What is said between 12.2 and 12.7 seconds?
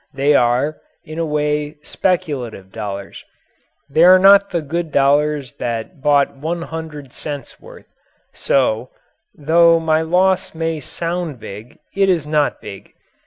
not